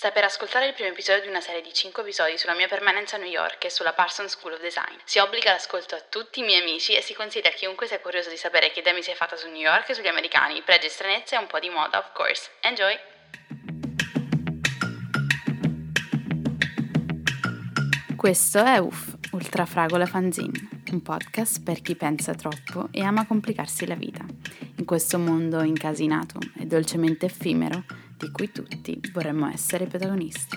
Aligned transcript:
Stai 0.00 0.12
per 0.12 0.24
ascoltare 0.24 0.66
il 0.66 0.72
primo 0.72 0.88
episodio 0.88 1.22
di 1.22 1.28
una 1.28 1.40
serie 1.40 1.60
di 1.60 1.72
5 1.72 2.02
episodi 2.02 2.38
sulla 2.38 2.54
mia 2.54 2.68
permanenza 2.68 3.16
a 3.16 3.18
New 3.18 3.28
York 3.28 3.64
e 3.64 3.70
sulla 3.70 3.92
Parsons 3.92 4.32
School 4.32 4.54
of 4.54 4.60
Design. 4.60 4.96
Si 5.04 5.18
obbliga 5.18 5.52
l'ascolto 5.52 5.94
a 5.94 6.00
tutti 6.00 6.40
i 6.40 6.42
miei 6.42 6.62
amici 6.62 6.94
e 6.94 7.02
si 7.02 7.12
consiglia 7.12 7.50
a 7.50 7.52
chiunque 7.52 7.86
sia 7.86 8.00
curioso 8.00 8.30
di 8.30 8.38
sapere 8.38 8.70
che 8.70 8.80
idea 8.80 8.94
mi 8.94 9.02
si 9.02 9.10
è 9.10 9.14
fatta 9.14 9.36
su 9.36 9.48
New 9.48 9.60
York 9.60 9.90
e 9.90 9.94
sugli 9.94 10.06
americani, 10.06 10.62
pregi 10.62 10.86
e 10.86 10.88
stranezze 10.88 11.34
e 11.34 11.38
un 11.38 11.46
po' 11.46 11.58
di 11.58 11.68
moda, 11.68 11.98
of 11.98 12.12
course. 12.12 12.50
Enjoy! 12.60 12.98
Questo 18.16 18.64
è 18.64 18.78
UF, 18.78 19.16
Ultra 19.32 19.66
Fragola 19.66 20.06
Fanzine, 20.06 20.82
un 20.92 21.02
podcast 21.02 21.62
per 21.62 21.82
chi 21.82 21.94
pensa 21.94 22.34
troppo 22.34 22.88
e 22.90 23.02
ama 23.02 23.26
complicarsi 23.26 23.86
la 23.86 23.96
vita. 23.96 24.24
In 24.76 24.84
questo 24.84 25.18
mondo 25.18 25.62
incasinato 25.62 26.38
e 26.58 26.64
dolcemente 26.64 27.26
effimero, 27.26 27.84
di 28.20 28.30
cui 28.30 28.52
tutti 28.52 29.00
vorremmo 29.12 29.48
essere 29.50 29.86
protagonisti. 29.86 30.56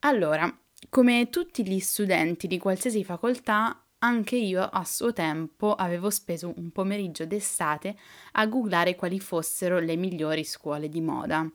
Allora, 0.00 0.52
come 0.88 1.28
tutti 1.30 1.64
gli 1.64 1.78
studenti 1.78 2.48
di 2.48 2.58
qualsiasi 2.58 3.04
facoltà, 3.04 3.84
anche 3.98 4.34
io 4.34 4.62
a 4.62 4.82
suo 4.84 5.12
tempo 5.12 5.74
avevo 5.74 6.10
speso 6.10 6.52
un 6.56 6.72
pomeriggio 6.72 7.24
d'estate 7.26 7.96
a 8.32 8.46
googlare 8.46 8.96
quali 8.96 9.20
fossero 9.20 9.78
le 9.78 9.94
migliori 9.94 10.42
scuole 10.42 10.88
di 10.88 11.00
moda, 11.00 11.48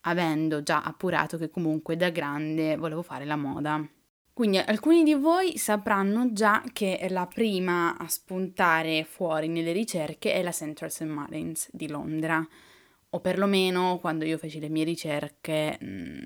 avendo 0.00 0.62
già 0.64 0.82
appurato 0.82 1.36
che 1.36 1.50
comunque 1.50 1.96
da 1.96 2.10
grande 2.10 2.76
volevo 2.76 3.02
fare 3.02 3.24
la 3.24 3.36
moda. 3.36 3.86
Quindi 4.34 4.56
alcuni 4.56 5.02
di 5.02 5.12
voi 5.14 5.58
sapranno 5.58 6.32
già 6.32 6.62
che 6.72 7.06
la 7.10 7.26
prima 7.26 7.96
a 7.98 8.08
spuntare 8.08 9.04
fuori 9.04 9.48
nelle 9.48 9.72
ricerche 9.72 10.32
è 10.32 10.42
la 10.42 10.52
Central 10.52 10.90
St. 10.90 11.02
Martins 11.02 11.68
di 11.70 11.86
Londra, 11.86 12.46
o 13.14 13.20
perlomeno 13.20 13.98
quando 14.00 14.24
io 14.24 14.38
feci 14.38 14.58
le 14.58 14.70
mie 14.70 14.84
ricerche 14.84 15.78
mm, 15.84 16.20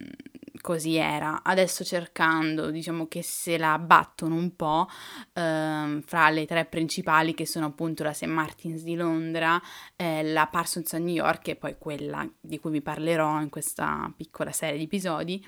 così 0.61 0.95
era. 0.95 1.43
Adesso 1.43 1.83
cercando, 1.83 2.71
diciamo 2.71 3.09
che 3.09 3.23
se 3.23 3.59
la 3.59 3.77
battono 3.79 4.37
un 4.37 4.55
po' 4.55 4.87
ehm, 5.33 6.03
fra 6.03 6.31
le 6.31 6.47
tre 6.47 6.65
principali 6.65 7.35
che 7.35 7.45
sono 7.45 7.67
appunto 7.67 8.05
la 8.05 8.13
St. 8.13 8.27
Martins 8.27 8.83
di 8.83 8.95
Londra, 8.95 9.61
eh, 9.97 10.23
la 10.23 10.47
Parsons 10.47 10.93
a 10.95 10.99
New 10.99 11.15
York 11.15 11.49
e 11.49 11.57
poi 11.57 11.77
quella 11.77 12.29
di 12.41 12.61
cui 12.61 12.71
vi 12.71 12.83
parlerò 12.83 13.41
in 13.41 13.49
questa 13.49 14.13
piccola 14.17 14.53
serie 14.53 14.79
di 14.79 14.85
episodi, 14.85 15.45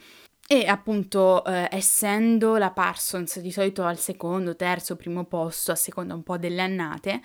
e 0.50 0.64
appunto, 0.66 1.44
eh, 1.44 1.68
essendo 1.70 2.56
la 2.56 2.70
Parsons 2.70 3.38
di 3.40 3.52
solito 3.52 3.84
al 3.84 3.98
secondo, 3.98 4.56
terzo, 4.56 4.96
primo 4.96 5.24
posto, 5.24 5.72
a 5.72 5.74
seconda 5.74 6.14
un 6.14 6.22
po' 6.22 6.38
delle 6.38 6.62
annate, 6.62 7.20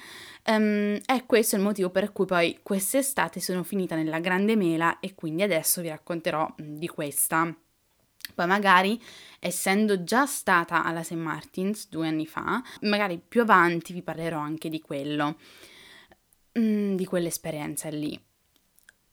um, 0.48 1.00
è 1.06 1.26
questo 1.26 1.56
il 1.56 1.62
motivo 1.62 1.90
per 1.90 2.12
cui 2.12 2.26
poi 2.26 2.60
quest'estate 2.62 3.40
sono 3.40 3.64
finita 3.64 3.96
nella 3.96 4.20
grande 4.20 4.58
mela 4.58 5.00
e 5.00 5.16
quindi 5.16 5.42
adesso 5.42 5.80
vi 5.80 5.88
racconterò 5.88 6.46
mh, 6.54 6.64
di 6.74 6.88
questa. 6.90 7.56
Poi 8.36 8.46
magari, 8.46 9.02
essendo 9.40 10.04
già 10.04 10.26
stata 10.26 10.84
alla 10.84 11.02
St. 11.02 11.14
Martins 11.14 11.88
due 11.88 12.10
anni 12.10 12.26
fa, 12.26 12.62
magari 12.82 13.22
più 13.26 13.40
avanti 13.40 13.94
vi 13.94 14.02
parlerò 14.02 14.40
anche 14.40 14.68
di 14.68 14.82
quello, 14.82 15.38
mm, 16.60 16.96
di 16.96 17.06
quell'esperienza 17.06 17.88
lì. 17.88 18.22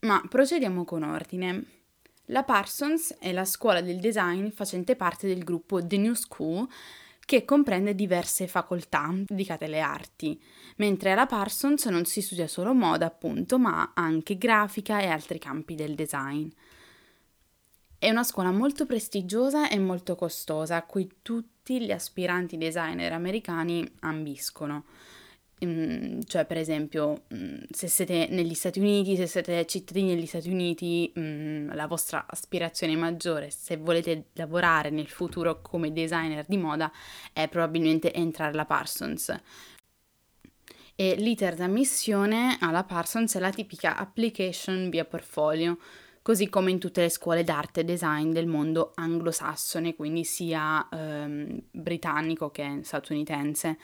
Ma 0.00 0.20
procediamo 0.28 0.84
con 0.84 1.04
ordine. 1.04 1.64
La 2.30 2.44
Parsons 2.44 3.16
è 3.18 3.32
la 3.32 3.44
scuola 3.44 3.80
del 3.80 3.98
design 3.98 4.50
facente 4.50 4.94
parte 4.94 5.26
del 5.26 5.42
gruppo 5.42 5.84
The 5.84 5.96
New 5.96 6.14
School 6.14 6.68
che 7.26 7.44
comprende 7.44 7.96
diverse 7.96 8.46
facoltà 8.46 9.12
dedicate 9.26 9.64
alle 9.64 9.80
arti, 9.80 10.40
mentre 10.76 11.10
alla 11.10 11.26
Parsons 11.26 11.86
non 11.86 12.04
si 12.04 12.22
studia 12.22 12.46
solo 12.46 12.72
moda, 12.72 13.06
appunto, 13.06 13.58
ma 13.58 13.92
anche 13.94 14.38
grafica 14.38 15.00
e 15.00 15.08
altri 15.08 15.40
campi 15.40 15.74
del 15.74 15.96
design. 15.96 16.48
È 17.98 18.08
una 18.08 18.22
scuola 18.22 18.52
molto 18.52 18.86
prestigiosa 18.86 19.68
e 19.68 19.80
molto 19.80 20.14
costosa, 20.14 20.76
a 20.76 20.86
cui 20.86 21.10
tutti 21.22 21.84
gli 21.84 21.90
aspiranti 21.90 22.56
designer 22.56 23.12
americani 23.12 23.88
ambiscono. 24.00 24.84
Mm, 25.62 26.20
cioè 26.26 26.46
per 26.46 26.56
esempio 26.56 27.24
mm, 27.34 27.64
se 27.70 27.86
siete 27.86 28.28
negli 28.30 28.54
Stati 28.54 28.78
Uniti, 28.78 29.14
se 29.16 29.26
siete 29.26 29.66
cittadini 29.66 30.14
degli 30.14 30.24
Stati 30.26 30.48
Uniti, 30.48 31.12
mm, 31.18 31.72
la 31.72 31.86
vostra 31.86 32.24
aspirazione 32.26 32.96
maggiore 32.96 33.50
se 33.50 33.76
volete 33.76 34.28
lavorare 34.34 34.88
nel 34.88 35.08
futuro 35.08 35.60
come 35.60 35.92
designer 35.92 36.46
di 36.48 36.56
moda 36.56 36.90
è 37.34 37.46
probabilmente 37.48 38.12
entrare 38.14 38.52
alla 38.52 38.64
Parsons. 38.64 39.38
E 40.94 41.14
l'iter 41.16 41.54
d'ammissione 41.54 42.56
alla 42.60 42.84
Parsons 42.84 43.34
è 43.34 43.38
la 43.38 43.50
tipica 43.50 43.96
application 43.96 44.88
via 44.88 45.04
portfolio, 45.04 45.78
così 46.30 46.48
come 46.48 46.70
in 46.70 46.78
tutte 46.78 47.00
le 47.00 47.08
scuole 47.08 47.42
d'arte 47.42 47.80
e 47.80 47.84
design 47.84 48.30
del 48.30 48.46
mondo 48.46 48.92
anglosassone, 48.94 49.96
quindi 49.96 50.22
sia 50.22 50.88
ehm, 50.88 51.60
britannico 51.72 52.52
che 52.52 52.82
statunitense. 52.84 53.76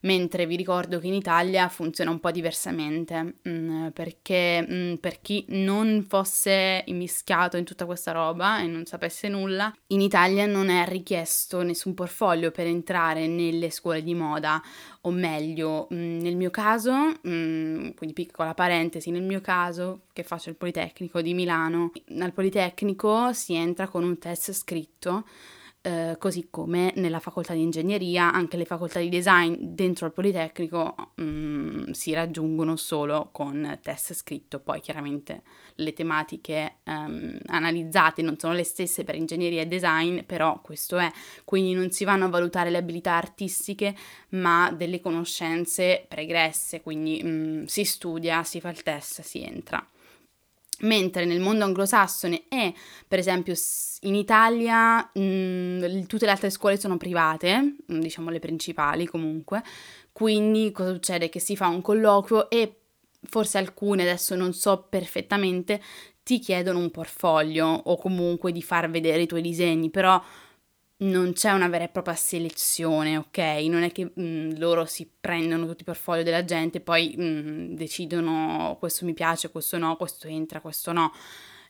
Mentre 0.00 0.44
vi 0.44 0.56
ricordo 0.56 0.98
che 0.98 1.06
in 1.06 1.14
Italia 1.14 1.66
funziona 1.70 2.10
un 2.10 2.20
po' 2.20 2.30
diversamente, 2.30 3.36
mh, 3.40 3.50
mm, 3.50 3.86
perché 3.88 4.60
mh, 4.60 4.74
mm, 4.74 4.94
per 4.96 5.22
chi 5.22 5.46
non 5.48 6.04
fosse 6.06 6.82
immischiato 6.84 7.56
in 7.56 7.64
tutta 7.64 7.86
questa 7.86 8.12
roba 8.12 8.60
e 8.60 8.66
non 8.66 8.84
sapesse 8.84 9.28
nulla, 9.28 9.74
in 9.86 10.02
Italia 10.02 10.44
non 10.44 10.68
è 10.68 10.86
richiesto 10.86 11.62
nessun 11.62 11.94
portfolio 11.94 12.50
per 12.50 12.66
entrare 12.66 13.26
nelle 13.26 13.70
scuole 13.70 14.02
di 14.02 14.14
moda, 14.14 14.62
o 15.06 15.10
meglio, 15.10 15.88
mm, 15.92 16.18
nel 16.20 16.36
mio 16.36 16.50
caso, 16.50 16.92
quindi 17.22 18.12
piccola 18.12 18.54
parentesi, 18.54 19.10
nel 19.10 19.22
mio 19.22 19.40
caso 19.40 20.02
che 20.12 20.22
faccio 20.22 20.50
il 20.50 20.56
Politecnico 20.56 21.20
di 21.20 21.34
Milano, 21.34 21.92
al 22.18 22.32
Politecnico 22.32 23.32
si 23.32 23.54
entra 23.54 23.88
con 23.88 24.02
un 24.02 24.18
test 24.18 24.52
scritto 24.52 25.24
eh, 25.86 26.16
così 26.18 26.46
come 26.48 26.94
nella 26.96 27.18
facoltà 27.18 27.52
di 27.52 27.60
ingegneria, 27.60 28.32
anche 28.32 28.56
le 28.56 28.64
facoltà 28.64 29.00
di 29.00 29.10
design 29.10 29.54
dentro 29.58 30.06
il 30.06 30.12
Politecnico 30.12 30.94
mh, 31.16 31.22
mm, 31.22 31.90
si 31.90 32.14
raggiungono 32.14 32.76
solo 32.76 33.28
con 33.32 33.78
test 33.82 34.14
scritto, 34.14 34.60
poi 34.60 34.80
chiaramente 34.80 35.42
le 35.74 35.92
tematiche 35.92 36.76
um, 36.84 37.36
analizzate 37.48 38.22
non 38.22 38.38
sono 38.38 38.54
le 38.54 38.64
stesse 38.64 39.04
per 39.04 39.14
ingegneria 39.14 39.60
e 39.60 39.66
design, 39.66 40.20
però 40.20 40.58
questo 40.62 40.96
è, 40.96 41.12
quindi 41.44 41.74
non 41.74 41.90
si 41.90 42.04
vanno 42.04 42.24
a 42.24 42.28
valutare 42.28 42.70
le 42.70 42.78
abilità 42.78 43.12
artistiche, 43.12 43.94
ma 44.30 44.72
delle 44.74 45.02
conoscenze 45.02 46.06
pregresse, 46.08 46.80
quindi 46.80 47.22
mh, 47.22 47.28
mm, 47.28 47.64
si 47.64 47.84
studia, 47.84 48.42
si 48.42 48.58
fa 48.58 48.70
il 48.70 48.82
test, 48.82 49.20
si 49.20 49.42
entra. 49.42 49.86
Mentre 50.80 51.24
nel 51.24 51.40
mondo 51.40 51.64
anglosassone 51.64 52.44
e 52.48 52.74
per 53.06 53.18
esempio 53.18 53.54
in 54.00 54.14
Italia 54.14 54.98
mh, 55.12 55.20
mm, 55.20 56.02
tutte 56.04 56.24
le 56.24 56.32
altre 56.32 56.50
scuole 56.50 56.78
sono 56.78 56.96
private, 56.96 57.76
mm, 57.92 58.00
diciamo 58.00 58.30
le 58.30 58.40
principali 58.40 59.06
comunque, 59.06 59.62
quindi 60.12 60.70
cosa 60.72 60.92
succede? 60.92 61.28
Che 61.28 61.38
si 61.40 61.56
fa 61.56 61.68
un 61.68 61.82
colloquio 61.82 62.50
e 62.50 62.80
forse 63.26 63.58
alcune, 63.58 64.02
adesso 64.02 64.34
non 64.34 64.52
so 64.52 64.86
perfettamente, 64.88 65.80
ti 66.22 66.38
chiedono 66.38 66.78
un 66.78 66.90
portfolio 66.90 67.66
o 67.66 67.96
comunque 67.96 68.50
di 68.50 68.62
far 68.62 68.90
vedere 68.90 69.22
i 69.22 69.26
tuoi 69.26 69.42
disegni, 69.42 69.90
però 69.90 70.20
non 70.98 71.32
c'è 71.32 71.50
una 71.50 71.68
vera 71.68 71.84
e 71.84 71.88
propria 71.88 72.14
selezione, 72.14 73.16
ok? 73.16 73.38
Non 73.68 73.82
è 73.82 73.90
che 73.92 74.12
mh, 74.14 74.22
mm, 74.22 74.50
loro 74.56 74.84
si 74.84 75.10
prendono 75.20 75.66
tutti 75.66 75.82
i 75.82 75.84
portfolio 75.84 76.22
della 76.22 76.44
gente 76.44 76.78
e 76.78 76.80
poi 76.80 77.14
mh, 77.16 77.22
mm, 77.22 77.74
decidono 77.74 78.76
questo 78.78 79.04
mi 79.04 79.14
piace, 79.14 79.50
questo 79.50 79.78
no, 79.78 79.96
questo 79.96 80.28
entra, 80.28 80.60
questo 80.60 80.92
no. 80.92 81.12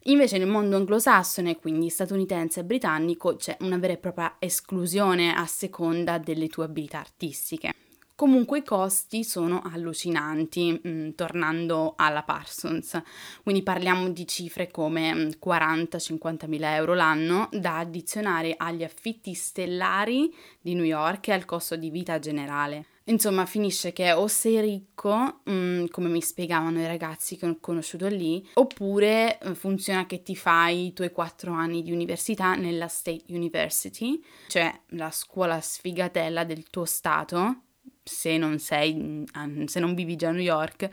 Invece 0.06 0.36
nel 0.36 0.48
mondo 0.48 0.76
anglosassone, 0.76 1.56
quindi 1.56 1.88
statunitense 1.88 2.60
e 2.60 2.64
britannico, 2.64 3.36
c'è 3.36 3.56
una 3.60 3.78
vera 3.78 3.94
e 3.94 3.96
propria 3.96 4.36
esclusione 4.38 5.34
a 5.34 5.46
seconda 5.46 6.18
delle 6.18 6.48
tue 6.48 6.64
abilità 6.64 6.98
artistiche. 6.98 7.72
Comunque 8.16 8.58
i 8.58 8.64
costi 8.64 9.25
sono 9.25 9.60
allucinanti, 9.64 10.80
mh, 10.80 10.88
mm, 10.88 11.10
tornando 11.16 11.94
alla 11.97 12.22
Parsons, 12.22 13.02
quindi 13.43 13.64
parliamo 13.64 14.08
di 14.08 14.25
cifre 14.25 14.70
come 14.70 15.37
40-50 15.40 16.46
mm, 16.46 16.49
mila 16.49 16.75
euro 16.76 16.94
l'anno 16.94 17.49
da 17.50 17.78
addizionare 17.78 18.55
agli 18.56 18.84
affitti 18.84 19.34
stellari 19.34 20.32
di 20.61 20.75
New 20.75 20.84
York 20.84 21.26
e 21.26 21.32
al 21.32 21.44
costo 21.44 21.75
di 21.75 21.90
vita 21.90 22.20
generale. 22.20 22.87
Insomma, 23.06 23.44
finisce 23.44 23.93
che 23.93 24.12
o 24.12 24.28
sei 24.28 24.61
ricco, 24.61 25.40
mh, 25.43 25.52
mm, 25.52 25.84
come 25.90 26.08
mi 26.08 26.22
spiegavano 26.22 26.81
i 26.81 26.87
ragazzi 26.87 27.37
che 27.37 27.46
ho 27.46 27.56
conosciuto 27.61 28.06
lì, 28.06 28.46
oppure 28.55 29.38
funziona 29.55 30.06
che 30.06 30.22
ti 30.22 30.34
fai 30.34 30.87
i 30.87 30.93
tuoi 30.93 31.11
quattro 31.11 31.52
anni 31.52 31.82
di 31.82 31.93
università 31.93 32.55
nella 32.55 32.88
State 32.88 33.25
University, 33.28 34.22
cioè 34.46 34.72
la 34.90 35.11
scuola 35.11 35.61
sfigatella 35.61 36.44
del 36.44 36.70
tuo 36.70 36.87
stato, 36.87 37.63
se 38.04 38.36
non 38.36 38.58
sei, 38.58 39.24
se 39.66 39.80
non 39.80 39.94
vivi 39.94 40.16
già 40.16 40.28
a 40.28 40.32
New 40.32 40.42
York, 40.42 40.88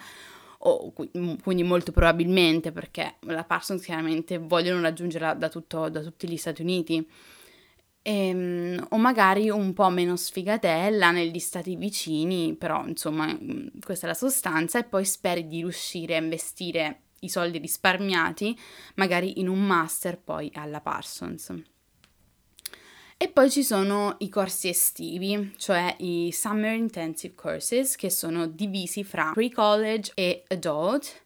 o 0.64 0.94
quindi 0.94 1.64
molto 1.64 1.92
probabilmente 1.92 2.72
perché 2.72 3.16
la 3.22 3.44
Parsons 3.44 3.84
chiaramente 3.84 4.38
vogliono 4.38 4.82
raggiungerla 4.82 5.34
da, 5.34 5.50
tutto, 5.50 5.90
da 5.90 6.02
tutti 6.02 6.28
gli 6.30 6.38
Stati 6.38 6.62
Uniti. 6.62 7.08
ehm, 8.04 8.88
o 8.90 8.98
magari 8.98 9.50
un 9.50 9.74
po' 9.74 9.90
meno 9.90 10.16
sfigatella 10.16 11.12
negli 11.12 11.40
stati 11.40 11.76
vicini, 11.76 12.56
però 12.56 12.86
insomma 12.88 13.28
mm, 13.28 13.68
questa 13.84 14.06
è 14.06 14.10
la 14.10 14.16
sostanza 14.16 14.80
e 14.80 14.84
poi 14.86 15.06
speri 15.06 15.48
di 15.48 15.58
riuscire 15.60 16.16
a 16.16 16.22
investire 16.22 17.02
i 17.22 17.30
soldi 17.30 17.60
risparmiati 17.60 18.58
magari 18.96 19.40
in 19.40 19.48
un 19.48 19.62
master 19.66 20.20
poi 20.20 20.50
alla 20.56 20.82
Parsons. 20.82 21.54
E 23.22 23.28
poi 23.28 23.52
ci 23.52 23.62
sono 23.64 24.16
i 24.22 24.30
corsi 24.30 24.68
estivi, 24.68 25.54
cioè 25.58 25.96
i 26.00 26.32
Summer 26.32 26.74
Intensive 26.74 27.36
Courses, 27.36 27.96
che 27.96 28.10
sono 28.10 28.48
divisi 28.48 29.04
fra 29.04 29.30
pre-college 29.32 30.14
e 30.16 30.44
adult, 30.48 31.26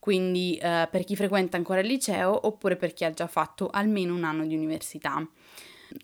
quindi 0.00 0.56
eh, 0.56 0.88
per 0.90 1.04
chi 1.04 1.14
frequenta 1.14 1.56
ancora 1.56 1.78
il 1.78 1.86
liceo 1.86 2.48
oppure 2.48 2.74
per 2.74 2.92
chi 2.94 3.04
ha 3.04 3.12
già 3.12 3.28
fatto 3.28 3.68
almeno 3.70 4.12
un 4.12 4.24
anno 4.24 4.44
di 4.44 4.56
università. 4.56 5.24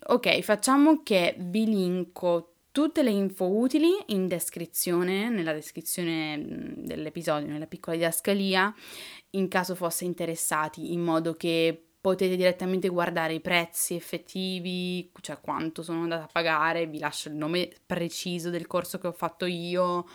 Ok, 0.07 0.39
facciamo 0.39 1.03
che 1.03 1.35
vi 1.37 1.65
linko 1.65 2.53
tutte 2.71 3.03
le 3.03 3.11
info 3.11 3.49
utili 3.53 3.91
in 4.07 4.29
descrizione, 4.29 5.27
nella 5.27 5.51
descrizione 5.51 6.41
dell'episodio, 6.77 7.51
nella 7.51 7.67
piccola 7.67 7.97
didascalia, 7.97 8.73
in 9.31 9.49
caso 9.49 9.75
fosse 9.75 10.05
interessati, 10.05 10.93
in 10.93 11.01
modo 11.01 11.33
che 11.33 11.87
potete 12.03 12.35
direttamente 12.35 12.89
guardare 12.89 13.33
i 13.33 13.39
prezzi 13.39 13.95
effettivi, 13.95 15.09
cioè 15.21 15.39
quanto 15.39 15.83
sono 15.83 16.01
andata 16.01 16.23
a 16.23 16.29
pagare, 16.29 16.85
vi 16.85 16.99
lascio 16.99 17.29
il 17.29 17.35
nome 17.35 17.71
preciso 17.85 18.49
del 18.49 18.67
corso 18.67 18.97
che 18.97 19.07
ho 19.07 19.13
fatto 19.13 19.45
io, 19.45 20.05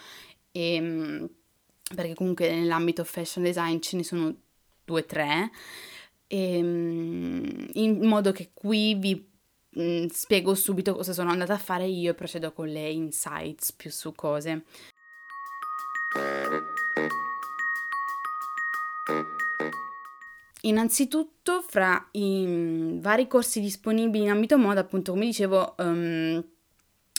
e, 0.52 0.74
ehm, 0.74 1.30
perché 1.94 2.12
comunque 2.12 2.52
nell'ambito 2.54 3.04
fashion 3.04 3.42
design 3.42 3.78
ce 3.78 3.96
ne 3.96 4.04
sono 4.04 4.36
due 4.84 5.00
o 5.00 5.04
tre, 5.06 5.50
e, 6.26 6.58
ehm, 6.58 7.68
in 7.72 8.06
modo 8.06 8.32
che 8.32 8.50
qui 8.52 8.94
vi 8.94 9.26
mm, 9.80 10.08
spiego 10.08 10.54
subito 10.54 10.94
cosa 10.94 11.14
sono 11.14 11.30
andata 11.30 11.54
a 11.54 11.58
fare 11.58 11.86
io 11.86 12.10
e 12.10 12.14
procedo 12.14 12.52
con 12.52 12.68
le 12.68 12.90
insights 12.90 13.72
più 13.72 13.90
su 13.90 14.12
cose. 14.12 14.64
Innanzitutto, 20.62 21.62
fra 21.66 22.08
i 22.12 22.44
mm, 22.46 23.00
vari 23.00 23.26
corsi 23.28 23.60
disponibili 23.60 24.24
in 24.24 24.30
ambito 24.30 24.58
moda, 24.58 24.80
appunto, 24.80 25.12
come 25.12 25.26
dicevo, 25.26 25.74
um, 25.78 26.44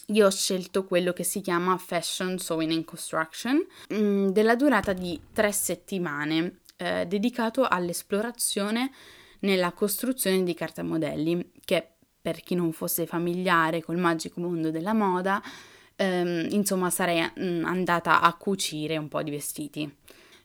io 0.08 0.26
ho 0.26 0.32
scelto 0.32 0.86
quello 0.86 1.14
che 1.14 1.24
si 1.24 1.40
chiama 1.42 1.78
Fashion 1.78 2.38
Sewing 2.38 2.72
and 2.72 2.86
Construction, 2.86 3.66
um, 3.90 4.32
della 4.32 4.56
durata 4.56 4.94
di 4.94 5.20
tre 5.32 5.52
settimane, 5.52 6.60
eh, 6.78 7.06
dedicato 7.08 7.66
all'esplorazione 7.68 8.92
nella 9.40 9.72
costruzione 9.72 10.44
di 10.44 10.54
cartamodelli, 10.54 11.52
che 11.64 11.88
per 12.22 12.42
chi 12.42 12.56
non 12.56 12.74
fosse 12.74 13.06
familiare 13.06 13.82
col 13.82 13.98
magico 13.98 14.42
mondo 14.42 14.72
della 14.72 14.94
moda, 14.94 15.42
ehm, 15.96 16.48
insomma 16.52 16.90
sarei 16.90 17.22
mm, 17.40 17.64
andata 17.66 18.22
a 18.22 18.34
cucire 18.36 18.98
un 18.98 19.08
po' 19.08 19.24
di 19.24 19.32
vestiti. 19.32 19.96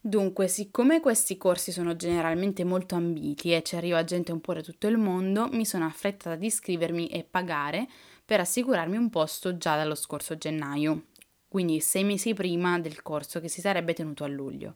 Dunque, 0.06 0.48
siccome 0.48 1.00
questi 1.00 1.38
corsi 1.38 1.72
sono 1.72 1.96
generalmente 1.96 2.62
molto 2.62 2.94
ambiti 2.94 3.54
e 3.54 3.62
ci 3.62 3.74
arriva 3.74 4.04
gente 4.04 4.32
un 4.32 4.40
po' 4.42 4.52
da 4.52 4.60
tutto 4.60 4.86
il 4.86 4.98
mondo, 4.98 5.48
mi 5.50 5.64
sono 5.64 5.86
affrettata 5.86 6.32
ad 6.32 6.42
iscrivermi 6.42 7.08
e 7.08 7.24
pagare 7.24 7.88
per 8.22 8.38
assicurarmi 8.38 8.98
un 8.98 9.08
posto 9.08 9.56
già 9.56 9.76
dallo 9.76 9.94
scorso 9.94 10.36
gennaio, 10.36 11.06
quindi 11.48 11.80
sei 11.80 12.04
mesi 12.04 12.34
prima 12.34 12.78
del 12.78 13.00
corso 13.00 13.40
che 13.40 13.48
si 13.48 13.62
sarebbe 13.62 13.94
tenuto 13.94 14.24
a 14.24 14.26
luglio. 14.26 14.74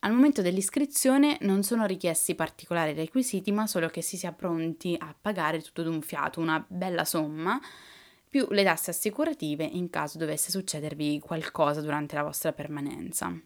Al 0.00 0.12
momento 0.12 0.42
dell'iscrizione 0.42 1.38
non 1.42 1.62
sono 1.62 1.86
richiesti 1.86 2.34
particolari 2.34 2.92
requisiti, 2.92 3.52
ma 3.52 3.68
solo 3.68 3.86
che 3.86 4.02
si 4.02 4.16
sia 4.16 4.32
pronti 4.32 4.96
a 4.98 5.14
pagare 5.18 5.62
tutto 5.62 5.84
d'un 5.84 6.02
fiato, 6.02 6.40
una 6.40 6.64
bella 6.66 7.04
somma, 7.04 7.60
più 8.28 8.48
le 8.50 8.64
tasse 8.64 8.90
assicurative 8.90 9.62
in 9.62 9.90
caso 9.90 10.18
dovesse 10.18 10.50
succedervi 10.50 11.20
qualcosa 11.20 11.80
durante 11.80 12.16
la 12.16 12.24
vostra 12.24 12.52
permanenza. 12.52 13.40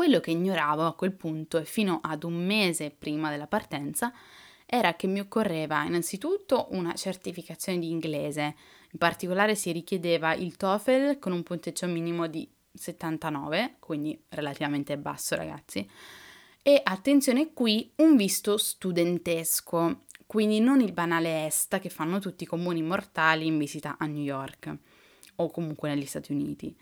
Quello 0.00 0.20
che 0.20 0.30
ignoravo 0.30 0.86
a 0.86 0.94
quel 0.94 1.12
punto 1.12 1.58
e 1.58 1.66
fino 1.66 2.00
ad 2.02 2.24
un 2.24 2.32
mese 2.32 2.88
prima 2.88 3.28
della 3.28 3.46
partenza 3.46 4.10
era 4.64 4.94
che 4.94 5.06
mi 5.06 5.20
occorreva 5.20 5.84
innanzitutto 5.84 6.68
una 6.70 6.94
certificazione 6.94 7.78
di 7.78 7.90
inglese, 7.90 8.54
in 8.92 8.98
particolare 8.98 9.54
si 9.54 9.70
richiedeva 9.72 10.32
il 10.32 10.56
TOEFL 10.56 11.18
con 11.18 11.32
un 11.32 11.42
punteggio 11.42 11.86
minimo 11.86 12.28
di 12.28 12.50
79, 12.72 13.76
quindi 13.78 14.18
relativamente 14.30 14.96
basso 14.96 15.34
ragazzi, 15.34 15.86
e 16.62 16.80
attenzione 16.82 17.52
qui 17.52 17.92
un 17.96 18.16
visto 18.16 18.56
studentesco, 18.56 20.04
quindi 20.24 20.60
non 20.60 20.80
il 20.80 20.92
banale 20.92 21.44
ESTA 21.44 21.78
che 21.78 21.90
fanno 21.90 22.20
tutti 22.20 22.44
i 22.44 22.46
comuni 22.46 22.80
mortali 22.80 23.44
in 23.44 23.58
visita 23.58 23.96
a 23.98 24.06
New 24.06 24.22
York 24.22 24.74
o 25.36 25.50
comunque 25.50 25.90
negli 25.90 26.06
Stati 26.06 26.32
Uniti. 26.32 26.74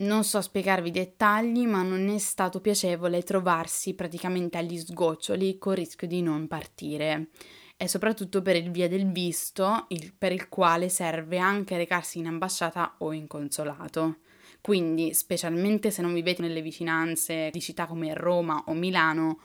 Non 0.00 0.22
so 0.22 0.40
spiegarvi 0.40 0.90
i 0.90 0.92
dettagli, 0.92 1.66
ma 1.66 1.82
non 1.82 2.08
è 2.08 2.18
stato 2.18 2.60
piacevole 2.60 3.24
trovarsi 3.24 3.94
praticamente 3.94 4.56
agli 4.56 4.78
sgoccioli 4.78 5.58
col 5.58 5.74
rischio 5.74 6.06
di 6.06 6.22
non 6.22 6.46
partire. 6.46 7.30
E 7.76 7.88
soprattutto 7.88 8.40
per 8.40 8.54
il 8.54 8.70
via 8.70 8.86
del 8.86 9.10
visto, 9.10 9.86
il, 9.88 10.14
per 10.16 10.30
il 10.30 10.48
quale 10.48 10.88
serve 10.88 11.38
anche 11.38 11.76
recarsi 11.76 12.20
in 12.20 12.28
ambasciata 12.28 12.94
o 12.98 13.12
in 13.12 13.26
consolato. 13.26 14.18
Quindi, 14.60 15.14
specialmente 15.14 15.90
se 15.90 16.00
non 16.00 16.14
vivete 16.14 16.42
nelle 16.42 16.62
vicinanze 16.62 17.50
di 17.50 17.60
città 17.60 17.86
come 17.86 18.14
Roma 18.14 18.62
o 18.66 18.74
Milano, 18.74 19.40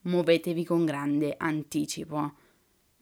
muovetevi 0.00 0.64
con 0.64 0.84
grande 0.84 1.36
anticipo. 1.38 2.34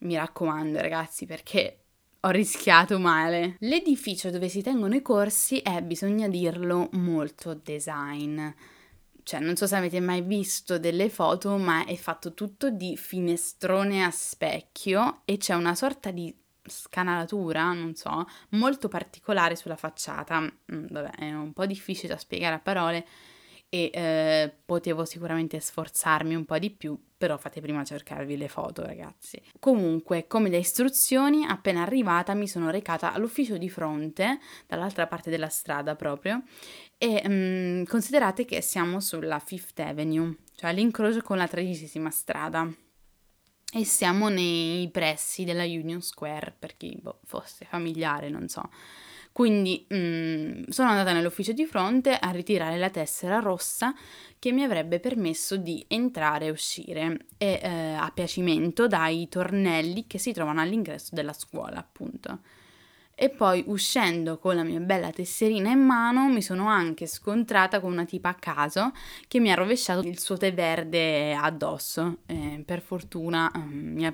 Mi 0.01 0.17
raccomando, 0.17 0.83
ragazzi, 0.83 1.25
perché 1.25 1.84
ho 2.25 2.31
rischiato 2.31 2.99
male. 2.99 3.57
L'edificio 3.61 4.31
dove 4.31 4.49
si 4.49 4.63
tengono 4.63 4.95
i 4.95 5.03
corsi 5.03 5.59
è, 5.59 5.83
bisogna 5.83 6.27
dirlo, 6.29 6.89
molto 6.93 7.55
design. 7.55 8.43
Cioè, 9.23 9.41
non 9.41 9.57
so 9.57 9.67
se 9.67 9.77
avete 9.77 10.01
mai 10.01 10.23
visto 10.23 10.79
delle 10.79 11.11
foto, 11.11 11.57
ma 11.57 11.85
è 11.85 11.95
fatto 11.97 12.35
tutto 12.35 12.71
di 12.71 12.97
finestrone 12.97 14.05
a 14.05 14.11
specchio 14.11 15.21
e 15.25 15.37
c'è 15.37 15.55
una 15.55 15.75
sorta 15.75 16.11
di 16.11 16.35
scanalatura, 16.67 17.73
non 17.73 17.95
so, 17.95 18.27
molto 18.51 18.89
particolare 18.89 19.55
sulla 19.55 19.77
facciata. 19.77 20.41
Mm, 20.41 20.87
vabbè, 20.89 21.11
è 21.17 21.33
un 21.33 21.53
po' 21.53 21.67
difficile 21.67 22.15
da 22.15 22.19
spiegare 22.19 22.55
a 22.55 22.61
parole 22.61 23.07
e 23.75 23.91
eh, 23.93 24.53
potevo 24.65 25.05
sicuramente 25.05 25.59
sforzarmi 25.59 26.37
un 26.37 26.45
po' 26.45 26.59
di 26.59 26.71
più, 26.71 26.97
però 27.17 27.37
fate 27.37 27.61
prima 27.61 27.83
cercarvi 27.83 28.37
le 28.37 28.47
foto, 28.47 28.87
ragazzi. 28.87 29.43
Comunque, 29.59 30.29
come 30.29 30.49
le 30.49 30.59
istruzioni, 30.59 31.45
appena 31.45 31.83
arrivata 31.83 32.35
mi 32.35 32.47
sono 32.47 32.71
recata 32.71 33.13
all'ufficio 33.13 33.59
di 33.59 33.69
fronte, 33.69 34.39
dall'altra 34.69 35.09
parte 35.09 35.29
della 35.29 35.49
strada 35.49 35.97
proprio, 35.97 36.45
e 36.99 37.21
um, 37.25 37.85
considerate 37.87 38.45
che 38.45 38.61
siamo 38.61 39.01
sulla 39.01 39.41
Fifth 39.41 39.81
Avenue, 39.81 40.37
cioè 40.55 40.71
all'incrocio 40.71 41.23
con 41.23 41.37
la 41.37 41.49
tredicesima 41.49 42.11
strada. 42.11 42.73
E 43.77 43.85
siamo 43.85 44.29
nei 44.29 44.89
pressi 44.93 45.43
della 45.43 45.65
Union 45.65 46.01
Square, 46.01 46.55
per 46.57 46.77
chi 46.77 46.97
boh, 47.03 47.19
fosse 47.25 47.65
familiare, 47.65 48.29
non 48.29 48.47
so. 48.47 48.71
Quindi 49.35 49.85
mh, 49.89 49.97
mm, 49.97 50.63
sono 50.69 50.91
andata 50.91 51.13
nell'ufficio 51.13 51.51
di 51.51 51.67
fronte 51.67 52.17
a 52.17 52.31
ritirare 52.31 52.79
la 52.79 52.89
tessera 52.89 53.41
rossa 53.41 53.93
che 54.39 54.53
mi 54.53 54.63
avrebbe 54.63 55.01
permesso 55.01 55.57
di 55.57 55.85
entrare 55.89 56.47
e 56.47 56.51
uscire 56.51 57.27
e 57.37 57.59
eh, 57.61 57.95
a 57.95 58.13
piacimento 58.15 58.87
dai 58.87 59.29
tornelli 59.29 60.07
che 60.07 60.19
si 60.19 60.33
trovano 60.33 60.61
all'ingresso 60.61 61.17
della 61.17 61.33
scuola, 61.33 61.79
appunto. 61.79 62.39
E 63.17 63.31
poi 63.31 63.63
uscendo 63.69 64.39
con 64.39 64.57
la 64.57 64.65
mia 64.65 64.81
bella 64.81 65.11
tesserina 65.13 65.71
in 65.71 65.79
mano 65.79 66.27
mi 66.27 66.43
sono 66.43 66.67
anche 66.67 67.07
scontrata 67.07 67.79
con 67.79 67.93
una 67.93 68.05
tipa 68.05 68.31
a 68.31 68.35
caso 68.35 68.91
che 69.29 69.39
mi 69.39 69.53
ha 69.53 69.55
rovesciato 69.55 70.01
il 70.01 70.19
suo 70.19 70.37
tè 70.37 70.53
verde 70.53 71.33
addosso. 71.33 72.19
Eh, 72.27 72.63
per 72.67 72.81
fortuna 72.81 73.53
eh, 73.55 73.59
mi, 73.61 74.05
ha, 74.05 74.13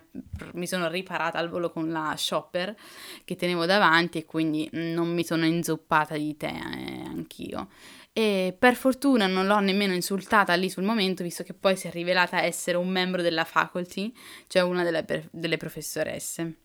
mi, 0.53 0.67
sono 0.67 0.89
riparata 0.89 1.39
al 1.39 1.49
volo 1.49 1.71
con 1.71 1.91
la 1.91 2.15
shopper 2.15 2.77
che 3.25 3.37
tenevo 3.37 3.65
davanti 3.65 4.19
e 4.19 4.27
quindi 4.27 4.69
non 4.73 5.15
mi 5.15 5.25
sono 5.25 5.47
inzuppata 5.47 6.17
di 6.17 6.37
tè 6.37 6.53
eh, 6.53 7.03
anch'io. 7.07 7.69
E 8.13 8.55
per 8.59 8.75
fortuna 8.75 9.27
non 9.27 9.47
l'ho 9.47 9.61
nemmeno 9.61 9.95
insultata 9.95 10.53
lì 10.55 10.69
sul 10.69 10.83
momento, 10.85 11.23
visto 11.23 11.43
che 11.43 11.55
poi 11.55 11.75
si 11.75 11.87
è 11.87 11.91
rivelata 11.91 12.43
essere 12.43 12.77
un 12.77 12.89
membro 12.89 13.23
della 13.23 13.45
faculty, 13.45 14.13
cioè 14.47 14.63
una 14.63 14.83
delle, 14.83 15.07
delle 15.31 15.57
professoresse. 15.57 16.57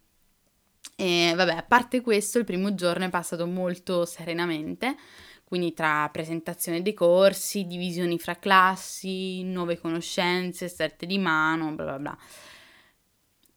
E 0.96 1.34
vabbè, 1.36 1.56
a 1.56 1.64
parte 1.64 2.00
questo, 2.02 2.40
il 2.40 2.46
primo 2.46 2.74
giorno 2.74 3.06
è 3.06 3.10
passato 3.10 3.46
molto 3.46 4.06
serenamente, 4.06 4.96
quindi 5.44 5.74
tra 5.74 6.10
presentazione 6.10 6.82
dei 6.82 6.94
corsi, 6.94 7.66
divisioni 7.66 8.18
fra 8.18 8.36
classi, 8.36 9.44
nuove 9.44 9.78
conoscenze, 9.78 10.70
strette 10.70 11.06
di 11.06 11.18
mano, 11.18 11.74
bla 11.74 11.84
bla 11.86 12.00
bla. 12.00 12.18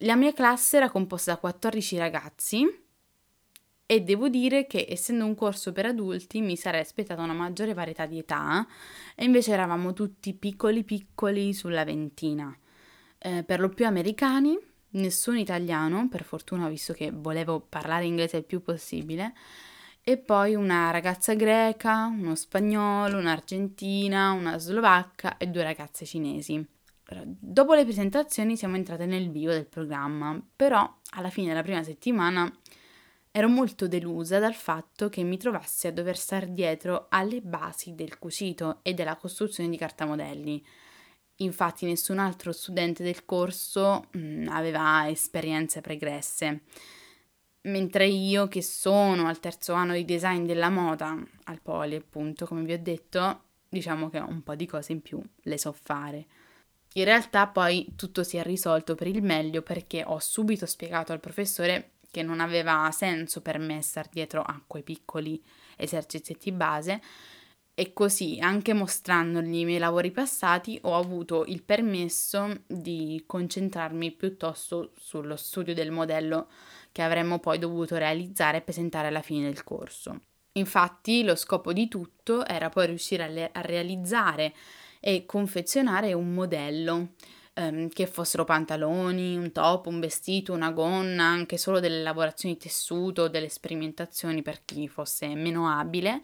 La 0.03 0.17
mia 0.17 0.33
classe 0.33 0.77
era 0.77 0.91
composta 0.91 1.33
da 1.33 1.39
14 1.39 1.99
ragazzi 1.99 2.87
e 3.87 4.01
devo 4.03 4.29
dire 4.29 4.67
che 4.67 4.87
essendo 4.89 5.25
un 5.25 5.35
corso 5.35 5.73
per 5.73 5.87
adulti 5.87 6.41
mi 6.41 6.57
sarei 6.57 6.81
aspettata 6.81 7.23
una 7.23 7.33
maggiore 7.33 7.73
varietà 7.73 8.07
di 8.07 8.19
età 8.19 8.67
e 9.15 9.25
invece 9.25 9.53
eravamo 9.53 9.93
tutti 9.93 10.35
piccoli 10.35 10.85
piccoli 10.85 11.55
sulla 11.55 11.85
ventina, 11.85 12.57
eh, 13.19 13.45
per 13.45 13.61
lo 13.61 13.71
più 13.71 13.87
americani 13.87 14.59
nessuno 14.91 15.39
italiano, 15.39 16.09
per 16.09 16.25
fortuna 16.25 16.69
visto 16.69 16.93
che 16.93 17.11
volevo 17.13 17.61
parlare 17.61 18.07
inglese 18.07 18.39
il 18.39 18.45
più 18.45 18.63
possibile, 18.63 19.35
e 20.03 20.17
poi 20.17 20.55
una 20.55 20.91
ragazza 20.91 21.35
greca, 21.35 22.07
uno 22.07 22.35
spagnolo, 22.35 23.19
un'argentina, 23.19 24.31
una 24.33 24.59
slovacca 24.59 25.37
e 25.37 25.49
due 25.49 25.63
ragazze 25.63 26.07
cinesi. 26.07 26.67
Dopo 27.25 27.75
le 27.75 27.85
presentazioni 27.85 28.57
siamo 28.57 28.77
entrate 28.77 29.07
nel 29.07 29.31
vivo 29.31 29.53
del 29.53 29.67
programma, 29.67 30.41
però 30.57 30.99
alla 31.11 31.31
fine 31.31 31.49
della 31.49 31.63
prima 31.63 31.83
settimana 31.83 32.51
ero 33.31 33.49
molto 33.49 33.87
delusa 33.87 34.39
dal 34.39 34.55
fatto 34.55 35.09
che 35.09 35.23
mi 35.23 35.37
trovassi 35.37 35.87
a 35.87 35.93
dover 35.93 36.17
star 36.17 36.47
dietro 36.47 37.07
alle 37.11 37.41
basi 37.41 37.95
del 37.95 38.19
cucito 38.19 38.81
e 38.83 38.95
della 38.95 39.17
costruzione 39.17 39.69
di 39.69 39.77
cartamodelli. 39.77 40.65
Infatti 41.41 41.87
nessun 41.87 42.19
altro 42.19 42.53
studente 42.53 43.03
del 43.03 43.25
corso 43.25 44.07
mh, 44.11 44.19
mm, 44.19 44.49
aveva 44.49 45.09
esperienze 45.09 45.81
pregresse, 45.81 46.63
mentre 47.63 48.07
io 48.07 48.49
che 48.49 48.63
sono 48.63 49.29
al 49.29 49.39
terzo 49.39 49.73
anno 49.73 49.93
di 49.93 50.05
design 50.05 50.47
della 50.47 50.71
moda, 50.71 51.17
al 51.45 51.61
Poli 51.61 51.95
appunto, 51.95 52.47
come 52.47 52.63
vi 52.63 52.73
ho 52.73 52.79
detto, 52.79 53.43
diciamo 53.69 54.09
che 54.09 54.19
un 54.19 54.43
po' 54.43 54.57
di 54.57 54.67
cose 54.67 54.93
in 54.93 55.01
più 55.01 55.23
le 55.43 55.59
so 55.59 55.73
fare. 55.73 56.27
In 56.95 57.05
realtà 57.05 57.47
poi 57.47 57.93
tutto 57.95 58.25
si 58.25 58.37
è 58.37 58.43
risolto 58.43 58.95
per 58.97 59.07
il 59.07 59.23
meglio 59.23 59.63
perché 59.63 60.03
ho 60.05 60.19
subito 60.19 60.67
spiegato 60.67 61.13
al 61.13 61.21
professore 61.21 61.93
che 62.11 62.23
non 62.23 62.41
aveva 62.41 62.91
senso 62.91 63.43
per 63.43 63.59
me 63.59 63.83
star 63.83 64.09
dietro 64.09 64.43
a 64.43 64.61
quei 64.67 64.83
piccoli 64.83 65.41
esercizi 65.77 66.51
base 66.51 67.01
e 67.81 67.93
così, 67.93 68.39
anche 68.41 68.73
mostrandogli 68.73 69.59
i 69.59 69.65
miei 69.65 69.79
lavori 69.79 70.11
passati, 70.11 70.81
ho 70.83 70.97
avuto 70.97 71.45
il 71.47 71.63
permesso 71.63 72.63
di 72.67 73.23
concentrarmi 73.25 74.11
piuttosto 74.11 74.91
sullo 74.97 75.37
studio 75.37 75.75
del 75.75 75.93
modello 75.93 76.49
che 76.91 77.03
avremmo 77.03 77.39
poi 77.39 77.61
dovuto 77.61 77.97
realizzare 77.97 78.57
e 78.57 78.61
presentare 78.63 79.07
alla 79.07 79.23
fine 79.23 79.45
del 79.45 79.63
corso. 79.63 80.23
Infatti, 80.55 81.23
lo 81.23 81.37
scopo 81.37 81.73
di 81.73 81.87
tutto 81.87 82.45
era 82.45 82.69
poi 82.69 82.87
riuscire 82.87 83.23
a, 83.23 83.29
le- 83.29 83.51
a 83.53 83.61
realizzare 83.61 84.53
e 84.99 85.25
confezionare 85.25 86.13
un 86.15 86.35
modello 86.35 87.11
ehm, 87.59 87.89
che 87.89 88.07
fossero 88.07 88.45
pantaloni, 88.45 89.37
un 89.37 89.51
top, 89.53 89.87
un 89.87 89.99
vestito, 90.01 90.53
una 90.53 90.71
gonna, 90.71 91.25
anche 91.25 91.59
solo 91.59 91.81
delle 91.81 92.03
lavorazioni 92.03 92.55
di 92.55 92.61
tessuto, 92.61 93.29
delle 93.29 93.49
sperimentazioni 93.49 94.43
per 94.43 94.61
chi 94.65 94.87
fosse 94.89 95.27
meno 95.35 95.69
abile, 95.69 96.21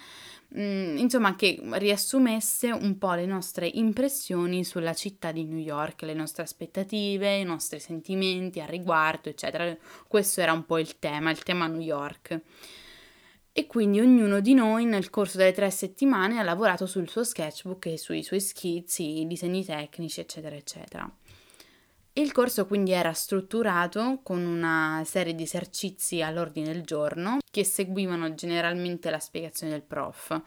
mm, 0.56 0.96
insomma 0.98 1.34
che 1.34 1.58
riassumesse 1.60 2.70
un 2.70 2.96
po' 2.98 3.14
le 3.14 3.26
nostre 3.26 3.66
impressioni 3.66 4.64
sulla 4.64 4.94
città 4.94 5.32
di 5.32 5.44
New 5.44 5.58
York, 5.58 6.02
le 6.02 6.14
nostre 6.14 6.44
aspettative, 6.44 7.36
i 7.36 7.44
nostri 7.44 7.80
sentimenti 7.80 8.60
al 8.60 8.68
riguardo, 8.68 9.28
eccetera. 9.28 9.76
Questo 10.06 10.40
era 10.40 10.52
un 10.52 10.64
po' 10.64 10.78
il 10.78 10.98
tema, 10.98 11.30
il 11.30 11.42
tema 11.42 11.66
New 11.66 11.80
York 11.80 12.40
e 13.56 13.68
quindi 13.68 14.00
ognuno 14.00 14.40
di 14.40 14.52
noi 14.52 14.84
nel 14.84 15.10
corso 15.10 15.38
delle 15.38 15.52
tre 15.52 15.70
settimane 15.70 16.40
ha 16.40 16.42
lavorato 16.42 16.86
sul 16.86 17.08
suo 17.08 17.22
sketchbook 17.22 17.86
e 17.86 17.96
sui 17.96 18.24
suoi 18.24 18.40
schizzi, 18.40 19.22
disegni 19.28 19.64
tecnici, 19.64 20.18
eccetera, 20.18 20.56
eccetera. 20.56 21.08
Il 22.16 22.30
corso 22.30 22.64
quindi 22.66 22.92
era 22.92 23.12
strutturato 23.12 24.21
con 24.23 24.44
una 24.44 25.02
serie 25.04 25.35
di 25.35 25.42
esercizi 25.42 26.23
all'ordine 26.23 26.73
del 26.73 26.83
giorno 26.83 27.38
che 27.50 27.64
seguivano 27.64 28.35
generalmente 28.35 29.11
la 29.11 29.18
spiegazione 29.18 29.73
del 29.73 29.83
prof. 29.83 30.40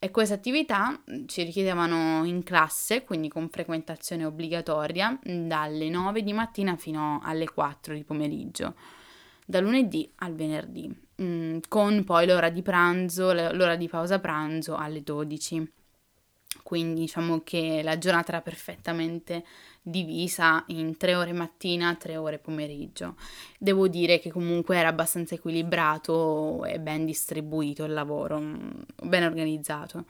E 0.00 0.10
queste 0.10 0.34
attività 0.34 0.90
mm, 0.90 1.26
ci 1.26 1.44
richiedevano 1.44 2.24
in 2.24 2.42
classe, 2.42 3.04
quindi 3.04 3.28
con 3.28 3.48
frequentazione 3.48 4.24
obbligatoria, 4.24 5.16
dalle 5.22 5.88
9 5.88 6.22
di 6.24 6.32
mattina 6.32 6.74
fino 6.74 7.20
alle 7.22 7.48
4 7.48 7.94
di 7.94 8.02
pomeriggio, 8.02 8.74
da 9.46 9.60
lunedì 9.60 10.10
al 10.16 10.34
venerdì, 10.34 10.92
mm, 11.22 11.58
con 11.68 12.02
poi 12.02 12.26
l'ora 12.26 12.50
di 12.50 12.62
pranzo, 12.62 13.32
l'ora 13.32 13.76
di 13.76 13.88
pausa 13.88 14.18
pranzo 14.18 14.74
alle 14.74 15.04
12 15.04 15.72
quindi 16.62 17.00
diciamo 17.02 17.40
che 17.42 17.80
la 17.82 17.98
giornata 17.98 18.32
era 18.32 18.40
perfettamente 18.40 19.44
divisa 19.82 20.64
in 20.68 20.96
tre 20.96 21.14
ore 21.14 21.32
mattina, 21.32 21.94
tre 21.94 22.16
ore 22.16 22.38
pomeriggio. 22.38 23.14
Devo 23.58 23.86
dire 23.86 24.18
che 24.18 24.30
comunque 24.30 24.76
era 24.76 24.88
abbastanza 24.88 25.34
equilibrato 25.34 26.64
e 26.64 26.80
ben 26.80 27.04
distribuito 27.04 27.84
il 27.84 27.92
lavoro, 27.92 28.40
mm, 28.40 28.70
ben 29.04 29.22
organizzato. 29.22 30.04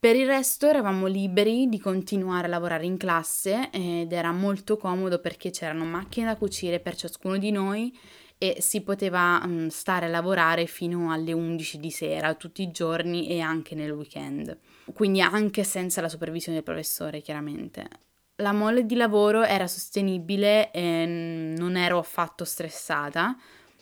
Per 0.00 0.14
il 0.14 0.26
resto 0.26 0.68
eravamo 0.68 1.06
liberi 1.06 1.68
di 1.68 1.80
continuare 1.80 2.46
a 2.46 2.50
lavorare 2.50 2.86
in 2.86 2.96
classe 2.96 3.68
ed 3.72 4.12
era 4.12 4.30
molto 4.30 4.76
comodo 4.76 5.18
perché 5.18 5.50
c'erano 5.50 5.84
macchine 5.84 6.26
da 6.26 6.36
cucire 6.36 6.78
per 6.78 6.94
ciascuno 6.94 7.36
di 7.36 7.50
noi 7.50 7.92
e 8.38 8.58
si 8.60 8.82
poteva 8.82 9.42
um, 9.44 9.66
stare 9.66 10.06
a 10.06 10.08
lavorare 10.08 10.66
fino 10.66 11.12
alle 11.12 11.32
11 11.32 11.78
di 11.78 11.90
sera 11.90 12.34
tutti 12.34 12.62
i 12.62 12.70
giorni 12.70 13.28
e 13.28 13.40
anche 13.40 13.74
nel 13.74 13.90
weekend, 13.90 14.56
quindi 14.94 15.20
anche 15.20 15.64
senza 15.64 16.00
la 16.00 16.08
supervisione 16.08 16.58
del 16.58 16.64
professore 16.64 17.20
chiaramente. 17.20 17.88
La 18.36 18.52
mole 18.52 18.86
di 18.86 18.94
lavoro 18.94 19.42
era 19.42 19.66
sostenibile 19.66 20.70
e 20.70 21.54
non 21.58 21.76
ero 21.76 21.98
affatto 21.98 22.44
stressata, 22.44 23.36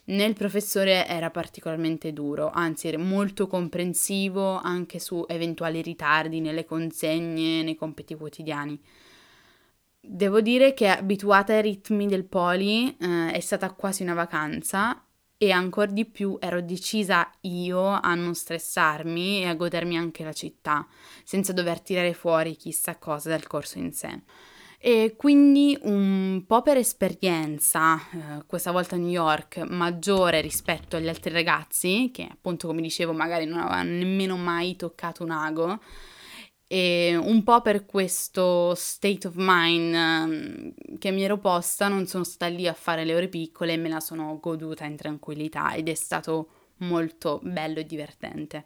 né 0.04 0.24
il 0.24 0.34
professore 0.34 1.06
era 1.06 1.30
particolarmente 1.30 2.14
duro, 2.14 2.50
anzi 2.50 2.88
era 2.88 2.96
molto 2.96 3.46
comprensivo 3.48 4.58
anche 4.58 4.98
su 4.98 5.22
eventuali 5.28 5.82
ritardi 5.82 6.40
nelle 6.40 6.64
consegne, 6.64 7.62
nei 7.62 7.76
compiti 7.76 8.14
quotidiani. 8.14 8.80
Devo 10.08 10.40
dire 10.40 10.72
che 10.72 10.88
abituata 10.88 11.52
ai 11.54 11.62
ritmi 11.62 12.06
del 12.06 12.24
poli 12.24 12.96
eh, 12.96 13.32
è 13.32 13.40
stata 13.40 13.72
quasi 13.72 14.02
una 14.02 14.14
vacanza 14.14 15.02
e 15.36 15.50
ancora 15.50 15.90
di 15.90 16.06
più 16.06 16.38
ero 16.40 16.62
decisa 16.62 17.30
io 17.42 17.84
a 17.86 18.14
non 18.14 18.34
stressarmi 18.34 19.42
e 19.42 19.46
a 19.46 19.54
godermi 19.54 19.96
anche 19.98 20.24
la 20.24 20.32
città, 20.32 20.86
senza 21.24 21.52
dover 21.52 21.80
tirare 21.80 22.14
fuori 22.14 22.56
chissà 22.56 22.96
cosa 22.96 23.30
dal 23.30 23.46
corso 23.46 23.78
in 23.78 23.92
sé. 23.92 24.22
E 24.78 25.14
quindi 25.16 25.76
un 25.82 26.44
po' 26.46 26.62
per 26.62 26.76
esperienza, 26.76 27.96
eh, 27.96 28.44
questa 28.46 28.70
volta 28.70 28.94
a 28.94 28.98
New 28.98 29.08
York, 29.08 29.58
maggiore 29.68 30.40
rispetto 30.40 30.96
agli 30.96 31.08
altri 31.08 31.32
ragazzi, 31.32 32.10
che 32.12 32.28
appunto 32.30 32.68
come 32.68 32.80
dicevo 32.80 33.12
magari 33.12 33.46
non 33.46 33.58
avevano 33.58 33.90
nemmeno 33.90 34.36
mai 34.36 34.76
toccato 34.76 35.24
un 35.24 35.32
ago, 35.32 35.80
e 36.68 37.16
un 37.16 37.44
po' 37.44 37.60
per 37.60 37.86
questo 37.86 38.74
state 38.74 39.28
of 39.28 39.34
mind 39.36 39.94
um, 39.94 40.98
che 40.98 41.12
mi 41.12 41.22
ero 41.22 41.38
posta, 41.38 41.88
non 41.88 42.06
sono 42.06 42.24
stata 42.24 42.52
lì 42.52 42.66
a 42.66 42.72
fare 42.72 43.04
le 43.04 43.14
ore 43.14 43.28
piccole 43.28 43.74
e 43.74 43.76
me 43.76 43.88
la 43.88 44.00
sono 44.00 44.38
goduta 44.40 44.84
in 44.84 44.96
tranquillità 44.96 45.74
ed 45.74 45.88
è 45.88 45.94
stato 45.94 46.48
molto 46.78 47.40
bello 47.42 47.78
e 47.78 47.86
divertente. 47.86 48.64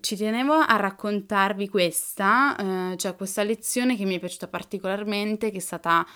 Ci 0.00 0.16
tenevo 0.16 0.52
a 0.52 0.76
raccontarvi 0.76 1.68
questa, 1.68 2.54
eh, 2.92 2.96
cioè 2.98 3.16
questa 3.16 3.42
lezione 3.42 3.96
che 3.96 4.04
mi 4.04 4.16
è 4.16 4.18
piaciuta 4.18 4.46
particolarmente, 4.46 5.50
che 5.50 5.56
è 5.56 5.60
stata 5.60 6.06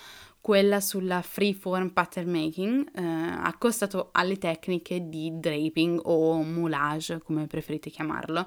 quella 0.43 0.81
sulla 0.81 1.23
freeform 1.23 1.91
pattern 1.91 2.29
making, 2.29 2.91
eh, 2.95 3.03
accostato 3.03 4.11
alle 4.13 4.37
tecniche 4.37 5.09
di 5.09 5.31
draping 5.35 6.01
o 6.03 6.43
moulage, 6.43 7.21
come 7.23 7.47
preferite 7.47 7.91
chiamarlo, 7.91 8.47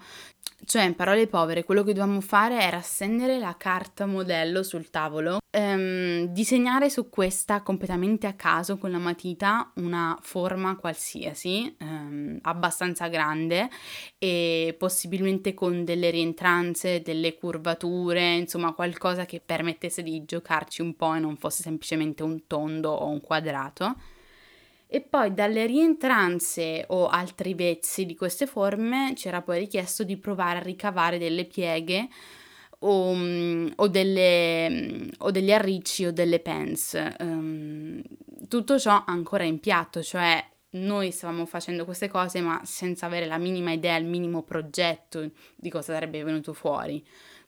cioè, 0.66 0.84
in 0.84 0.96
parole 0.96 1.28
povere, 1.28 1.64
quello 1.64 1.84
che 1.84 1.94
dovevamo 1.94 2.22
fare 2.22 2.62
era 2.62 2.82
stendere 2.82 3.40
la 3.40 3.56
carta 3.58 4.06
modello 4.06 4.64
sul 4.64 4.90
tavolo, 4.90 5.40
ehm, 5.50 6.26
disegnare 6.26 6.90
su 6.90 7.10
questa 7.10 7.62
completamente 7.62 8.28
a 8.28 8.34
caso 8.34 8.78
con 8.78 8.92
la 8.92 8.98
matita 8.98 9.72
una 9.76 10.18
forma 10.22 10.76
qualsiasi, 10.76 11.76
ehm, 11.78 12.40
abbastanza 12.42 13.08
grande 13.08 13.70
e 14.18 14.76
possibilmente 14.78 15.54
con 15.54 15.86
delle 15.86 16.10
rientranze, 16.10 17.02
delle 17.02 17.36
curvature, 17.36 18.34
insomma 18.34 18.74
qualcosa 18.74 19.26
che 19.26 19.42
permettesse 19.44 20.04
di 20.04 20.26
giocarci 20.26 20.82
un 20.82 20.96
po' 20.96 21.14
e 21.14 21.20
non 21.20 21.38
fosse 21.38 21.62
semplicemente 21.64 22.24
un 22.24 22.48
tondo 22.48 22.92
o 22.92 23.08
un 23.08 23.22
quadrato 23.22 23.96
e 24.88 25.02
poi 25.02 25.34
dalle 25.34 25.66
rientranze 25.66 26.86
o 26.90 27.08
altri 27.08 27.54
vezzi 27.54 28.06
di 28.06 28.16
queste 28.16 28.46
forme 28.46 29.14
c'era 29.16 29.42
poi 29.42 29.60
richiesto 29.60 30.04
di 30.04 30.18
provare 30.18 30.60
a 30.60 30.62
ricavare 30.62 31.18
delle 31.18 31.46
pieghe 31.46 32.08
o, 32.80 33.14
mm, 33.14 33.68
o, 33.78 33.88
delle, 33.88 34.70
mm, 34.70 35.08
o 35.20 35.32
degli 35.32 35.52
arricci 35.52 36.06
o 36.06 36.12
delle 36.12 36.40
pens. 36.40 36.98
Um, 37.20 38.02
tutto 38.48 38.78
ciò 38.78 39.04
ancora 39.06 39.44
in 39.44 39.60
piatto, 39.60 40.04
cioè 40.04 40.44
noi 40.72 41.12
stavamo 41.12 41.46
facendo 41.46 41.86
queste 41.86 42.08
cose 42.08 42.42
ma 42.42 42.62
senza 42.64 43.06
avere 43.06 43.26
la 43.26 43.38
minima 43.38 43.72
idea, 43.72 43.96
il 43.96 44.06
minimo 44.06 44.44
progetto 44.44 45.32
di 45.56 45.70
cosa 45.70 45.94
sarebbe 45.94 46.24
venuto 46.24 46.54
fuori. 46.54 47.04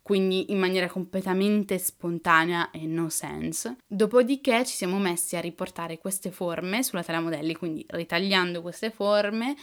Quindi 0.08 0.54
in 0.54 0.58
maniera 0.58 0.88
completamente 0.88 1.78
spontanea 1.78 2.72
e 2.72 2.88
no 2.88 3.10
sense. 3.10 3.76
Dopodiché 3.86 4.64
ci 4.64 4.74
siamo 4.74 5.00
messi 5.00 5.36
a 5.36 5.42
riportare 5.42 5.98
queste 5.98 6.32
forme 6.32 6.82
sulla 6.82 7.04
tela 7.04 7.20
modelli, 7.20 7.54
quindi 7.54 7.86
ritagliando 7.90 8.62
queste 8.62 8.90
forme 8.90 9.58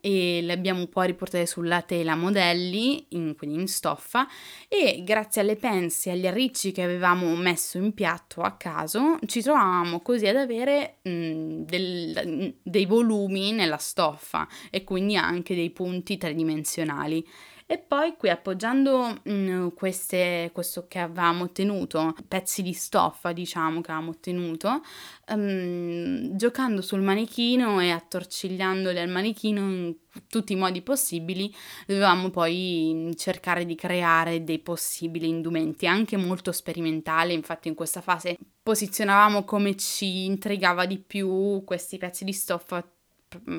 e 0.00 0.38
le 0.40 0.52
abbiamo 0.52 0.78
un 0.78 0.88
po' 0.88 1.02
riportate 1.02 1.46
sulla 1.46 1.82
tela 1.82 2.14
modelli, 2.14 3.06
in, 3.08 3.34
quindi 3.36 3.58
in 3.58 3.66
stoffa, 3.66 4.28
e 4.68 5.02
grazie 5.02 5.40
alle 5.40 5.56
pensi 5.56 6.10
e 6.10 6.12
agli 6.12 6.28
arricci 6.28 6.70
che 6.70 6.84
avevamo 6.84 7.34
messo 7.34 7.76
in 7.76 7.92
piatto 7.92 8.42
a 8.42 8.52
caso, 8.52 9.18
ci 9.26 9.42
trovavamo 9.42 9.98
così 9.98 10.28
ad 10.28 10.36
avere 10.36 10.98
mh, 11.02 11.62
del, 11.64 12.54
dei 12.62 12.86
volumi 12.86 13.50
nella 13.50 13.78
stoffa 13.78 14.46
e 14.70 14.84
quindi 14.84 15.16
anche 15.16 15.56
dei 15.56 15.70
punti 15.70 16.16
tridimensionali. 16.16 17.26
E 17.70 17.76
poi 17.76 18.16
qui 18.16 18.30
appoggiando 18.30 19.20
mh, 19.24 19.30
mm, 19.30 19.68
queste, 19.74 20.48
questo 20.54 20.86
che 20.88 21.00
avevamo 21.00 21.44
ottenuto, 21.44 22.14
pezzi 22.26 22.62
di 22.62 22.72
stoffa 22.72 23.32
diciamo 23.32 23.82
che 23.82 23.90
avevamo 23.90 24.12
ottenuto, 24.12 24.80
um, 25.28 26.34
giocando 26.34 26.80
sul 26.80 27.02
manichino 27.02 27.78
e 27.80 27.90
attorcigliandoli 27.90 28.98
al 28.98 29.10
manichino 29.10 29.60
in 29.60 29.96
tutti 30.30 30.54
i 30.54 30.56
modi 30.56 30.80
possibili, 30.80 31.54
dovevamo 31.86 32.30
poi 32.30 33.12
cercare 33.16 33.66
di 33.66 33.74
creare 33.74 34.44
dei 34.44 34.60
possibili 34.60 35.28
indumenti, 35.28 35.86
anche 35.86 36.16
molto 36.16 36.52
sperimentali, 36.52 37.34
infatti 37.34 37.68
in 37.68 37.74
questa 37.74 38.00
fase 38.00 38.38
posizionavamo 38.62 39.44
come 39.44 39.76
ci 39.76 40.24
intrigava 40.24 40.86
di 40.86 40.98
più 40.98 41.62
questi 41.66 41.98
pezzi 41.98 42.24
di 42.24 42.32
stoffa 42.32 42.82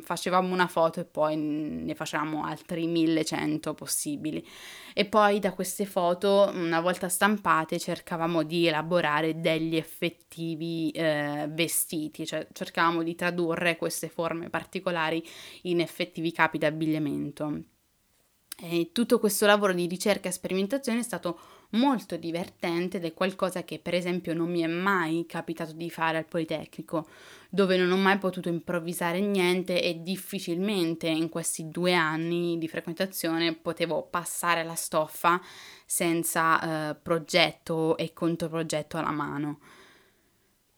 facevamo 0.01 0.53
una 0.53 0.67
foto 0.67 0.99
e 0.99 1.05
poi 1.05 1.35
ne 1.35 1.95
facevamo 1.95 2.43
altri 2.43 2.87
1100 2.87 3.73
possibili. 3.73 4.45
E 4.93 5.05
poi 5.05 5.39
da 5.39 5.53
queste 5.53 5.85
foto 5.85 6.51
una 6.53 6.81
volta 6.81 7.09
stampate 7.09 7.79
cercavamo 7.79 8.43
di 8.43 8.67
elaborare 8.67 9.39
degli 9.39 9.75
effettivi 9.75 10.89
eh, 10.91 11.47
vestiti 11.49 12.25
cioè 12.25 12.47
cercavamo 12.51 13.03
di 13.03 13.15
tradurre 13.15 13.77
queste 13.77 14.09
forme 14.09 14.49
particolari 14.49 15.23
in 15.63 15.79
effettivi 15.79 16.31
capi 16.31 16.57
d'abbigliamento 16.57 17.61
e 18.61 18.89
tutto 18.91 19.19
questo 19.19 19.45
lavoro 19.45 19.73
di 19.73 19.87
ricerca 19.87 20.27
e 20.27 20.33
sperimentazione 20.33 20.99
è 20.99 21.03
stato 21.03 21.39
molto 21.71 22.17
divertente 22.17 22.97
ed 22.97 23.05
è 23.05 23.13
qualcosa 23.13 23.63
che 23.63 23.79
per 23.79 23.93
esempio 23.93 24.33
non 24.33 24.49
mi 24.49 24.61
è 24.61 24.67
mai 24.67 25.25
capitato 25.27 25.73
di 25.73 25.89
fare 25.89 26.17
al 26.17 26.25
Politecnico, 26.25 27.07
dove 27.49 27.77
non 27.77 27.91
ho 27.91 27.97
mai 27.97 28.17
potuto 28.17 28.49
improvvisare 28.49 29.19
niente 29.19 29.81
e 29.81 30.01
difficilmente 30.01 31.07
in 31.07 31.29
questi 31.29 31.69
due 31.69 31.93
anni 31.93 32.57
di 32.57 32.67
frequentazione 32.67 33.55
potevo 33.55 34.03
passare 34.03 34.63
la 34.63 34.75
stoffa 34.75 35.39
senza 35.85 36.89
eh, 36.89 36.95
progetto 36.95 37.97
e 37.97 38.13
controprogetto 38.13 38.97
alla 38.97 39.11
mano. 39.11 39.59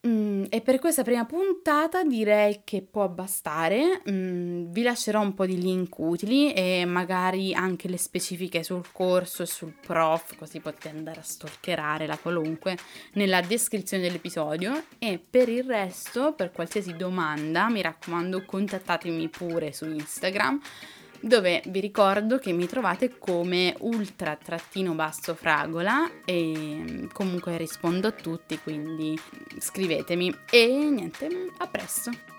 Mm, 0.08 0.46
e 0.50 0.62
per 0.62 0.80
questa 0.80 1.04
prima 1.04 1.26
puntata 1.26 2.04
direi 2.04 2.62
che 2.64 2.82
può 2.82 3.08
bastare. 3.08 4.02
Mm, 4.10 4.72
vi 4.72 4.82
lascerò 4.82 5.22
un 5.22 5.36
po' 5.36 5.46
di 5.46 5.62
link 5.62 5.96
utili 6.00 6.52
e 6.54 6.86
magari 6.86 7.54
anche 7.54 7.88
le 7.88 7.98
specifiche 7.98 8.64
sul 8.64 8.92
corso 8.92 9.44
e 9.44 9.46
sul 9.46 9.74
prof, 9.80 10.36
così 10.38 10.60
potete 10.60 10.90
andare 10.90 11.20
a 11.20 11.24
stalkerare 11.24 12.08
la 12.08 12.18
qualunque 12.18 12.78
nella 13.14 13.42
descrizione 13.42 14.02
dell'episodio. 14.02 14.86
E 14.98 15.20
per 15.20 15.50
il 15.50 15.66
resto, 15.66 16.34
per 16.34 16.52
qualsiasi 16.52 16.96
domanda, 16.96 17.70
mi 17.70 17.84
raccomando, 17.84 18.44
contattatemi 18.44 19.30
pure 19.30 19.72
su 19.72 19.86
Instagram 19.86 20.60
dove 21.22 21.62
vi 21.68 21.80
ricordo 21.80 22.38
che 22.38 22.52
mi 22.52 22.68
trovate 22.68 23.18
come 23.18 23.76
ultra 23.80 24.36
trattino 24.36 24.94
basso 24.94 25.36
fragola 25.36 26.10
e 26.26 27.08
comunque 27.14 27.58
rispondo 27.58 28.08
a 28.08 28.12
tutti, 28.12 28.60
quindi 28.62 29.18
scrivetemi 29.60 30.36
e 30.50 30.68
niente, 30.90 31.52
a 31.58 31.68
presto. 31.68 32.31